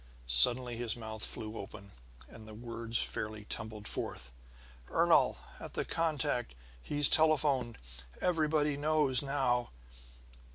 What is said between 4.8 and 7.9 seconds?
"Ernol at the contact he's telephoned!